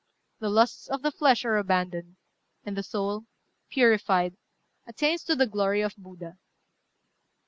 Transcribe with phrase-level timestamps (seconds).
[0.39, 2.15] The lusts of the flesh are abandoned;
[2.65, 3.25] and the soul,
[3.69, 4.35] purified,
[4.87, 6.39] attains to the glory of Buddha."